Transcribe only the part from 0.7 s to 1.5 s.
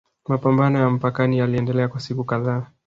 ya mpakani